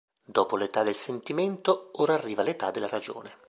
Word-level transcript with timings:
Dopo 0.25 0.55
l'età 0.57 0.81
del 0.81 0.95
sentimento, 0.95 1.91
ora 2.01 2.15
arriva 2.15 2.41
l'età 2.41 2.71
della 2.71 2.87
ragione. 2.87 3.37